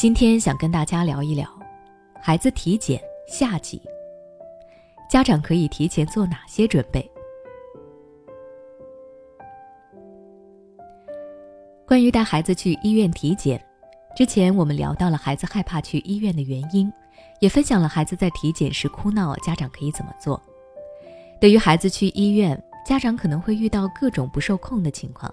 [0.00, 1.46] 今天想跟大家聊一聊
[2.22, 2.98] 孩子体检
[3.28, 3.78] 下集，
[5.10, 7.06] 家长可以提前做哪些准备？
[11.86, 13.62] 关于带孩子去医院体检，
[14.16, 16.90] 之前我们聊到了孩子害怕去医院的原因，
[17.40, 20.42] 也分享了孩子在体检时哭闹，家长可以怎么做。
[21.38, 25.30] 对于孩子去医院，家长可能会遇到各种不受控的情况，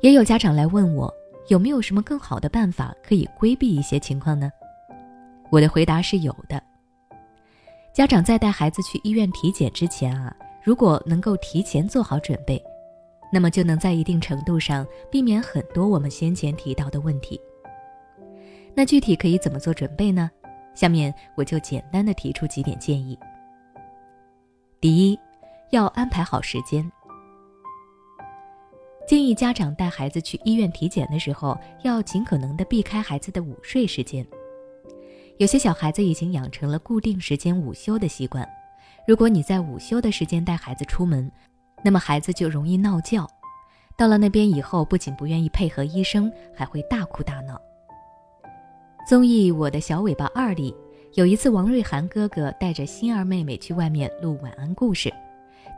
[0.00, 1.12] 也有家长来问我。
[1.48, 4.50] 有没有什么更好的办法可以规避一些情况呢？
[5.50, 6.62] 我的回答是有的。
[7.92, 12.62] 家长在带孩子去医院体检之前啊，如果能够提前做好准备，
[13.32, 17.40] 那么就能在一定程度上避免很多我们先前提到的问题。
[18.74, 20.30] 那具体可以怎么做准备呢？
[20.74, 23.18] 下面我就简单的提出几点建议。
[24.80, 25.18] 第一，
[25.70, 26.88] 要安排好时间。
[29.08, 34.26] 建议家长带孩子去医院体检的时候，要尽可能的避开孩子的午睡时间。
[35.38, 38.46] 有些小孩子已经养成了固定时间午休的习惯，
[39.06, 41.32] 如果你在午休的时间带孩子出门，
[41.82, 43.26] 那么孩子就容易闹觉。
[43.96, 47.58] 到了那边以后，不仅不愿意配合医生，还会大哭大闹。
[49.08, 50.76] 综艺《我的小尾巴二》里，
[51.14, 55.10] 有一次王瑞涵哥哥带着心儿妹妹去外面录晚安故事。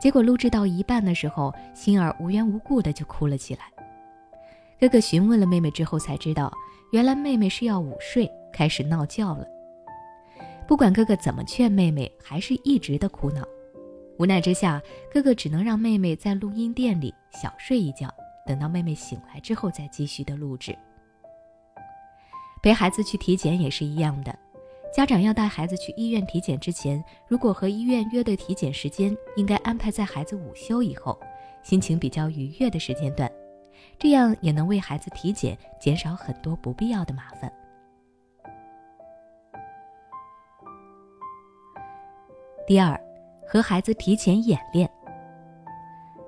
[0.01, 3.61] 结果录制到一半的时候，心儿无缘无故的就哭了起来。
[4.79, 6.51] 哥哥询问了妹妹之后，才知道
[6.91, 9.45] 原来妹妹是要午睡，开始闹觉了。
[10.67, 13.43] 不管哥哥怎么劝妹妹，还是一直的哭闹。
[14.17, 14.81] 无奈之下，
[15.13, 18.11] 哥哥只能让妹妹在录音店里小睡一觉，
[18.47, 20.75] 等到妹妹醒来之后再继续的录制。
[22.63, 24.35] 陪孩子去体检也是一样的。
[24.93, 31.17] 家长要带孩子去医院体检之前，如果和医院约的体检时间，应该安排在孩子午休以后，
[31.63, 33.31] 心情比较愉悦的时间段，
[33.97, 37.51] 这样也能为孩子体检减少很多不必要的麻烦。
[42.67, 42.99] 第二，
[43.47, 44.89] 和孩子提前演练。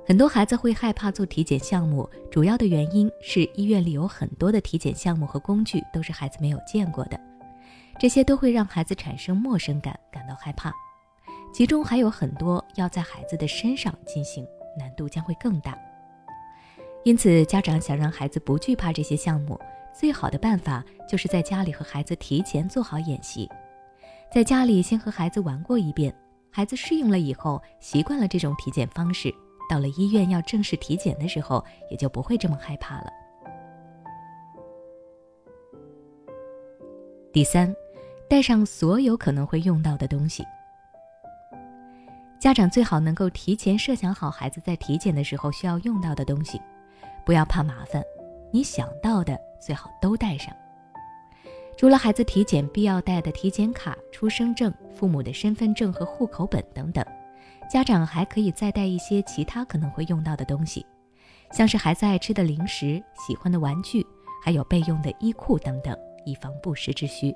[0.05, 7.19] 很多孩子会害怕做体检项目，主要的原因是医院里有很多的体检项目和工具都是孩子没有见过的。
[7.99, 10.73] 这些都会让孩子产生陌生感，感到害怕。
[11.53, 14.45] 其中还有很多要在孩子的身上进行，
[14.77, 15.77] 难度将会更大。
[17.03, 19.59] 因此，家长想让孩子不惧怕这些项目，
[19.93, 23.47] 最好的办法就是在家里和孩子提前做好演习。
[24.33, 26.13] 在家里先和孩子玩过一遍，
[26.49, 29.31] 孩子适应了以后，习惯了这种体检方式，
[29.69, 33.11] 到了医院要正式体检的时候，也就不会这么害怕了。
[37.31, 37.73] 第三。
[38.33, 40.43] 带上所有可能会用到的东西。
[42.39, 46.59] 家长最好能够提前设想好孩子在体检的时候需要用到的东西，
[47.23, 48.03] 不要怕麻烦，
[48.51, 50.51] 你想到的最好都带上。
[51.77, 57.05] 除了孩子体检必要带的体检卡、出生证、父母的身份证和户口本等等，
[57.69, 60.83] 家长还可以再带一些其他可能会用到的东西，
[61.51, 64.03] 像是孩子爱吃的零食、喜欢的玩具，
[64.43, 65.95] 还有备用的衣裤等等，
[66.25, 67.31] 以防不时之需。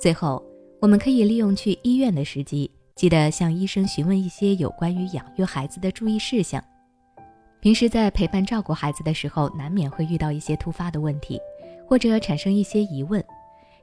[0.00, 0.42] 最后，
[0.80, 6.64] 我们可以利用去医院的时机，记得向医生询问一些有关于养育孩子的注意事项。
[7.60, 11.38] 平时在陪伴照顾孩子的时候，难免会遇到一些突发的问题，
[11.86, 13.22] 或者产生一些疑问，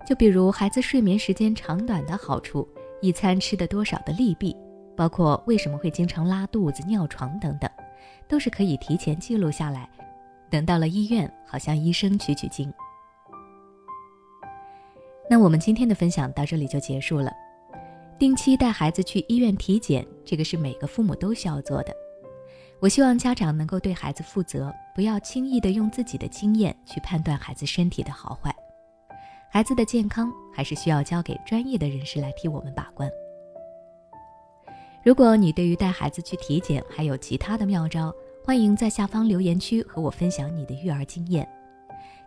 [0.08, 2.68] 就比如孩子睡眠时间长短的好处，
[3.00, 4.58] 一餐吃的多少的利弊，
[4.96, 7.70] 包括为什么会经常拉肚子、尿床等等，
[8.28, 9.88] 都是可以提前记录下来，
[10.50, 12.74] 等到了医院，好向医生取取经。
[15.30, 17.32] 那我们今天的分享到这里就结束了。
[18.18, 21.94] 定期带孩子去医院体检，这个是每个父母都需要做的。
[22.80, 28.56] 我希望家长能够对孩子负责，不要轻易的用自己的经验去判断孩子身体的好坏。
[29.50, 33.10] 孩子的健康还是需要交给专业的人士来替我们把关。
[35.04, 38.14] 如果你对于带孩子去体检还有其他的妙招，
[38.44, 41.48] 欢迎在下方留言区和我分享你的育儿经验。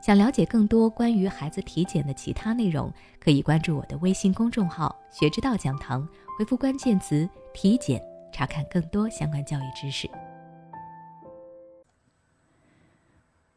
[0.03, 6.09] 想了解更多关于孩子体检的其他内容，可以关注我的微信公众号“学之道讲堂”，
[6.39, 8.03] 回复关键词“体检”，
[8.33, 10.09] 查看更多相关教育知识。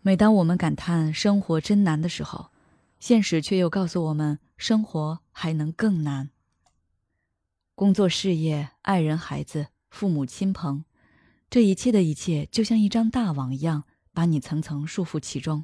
[0.02, 2.48] 每当我们感叹生活真难的时候，
[3.00, 6.30] 现实却又告诉我们，生活还能更难。
[7.74, 10.84] 工作、事业、爱人、孩子、父母亲朋，
[11.50, 15.64] 这一切的一切，就像一张大网一样，把你层层束缚其中。